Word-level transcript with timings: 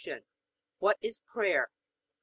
What 0.79 0.97
is 1.03 1.19
prayer? 1.19 1.65
A. 1.65 1.75